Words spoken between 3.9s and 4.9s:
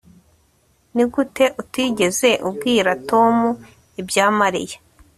ibya Mariya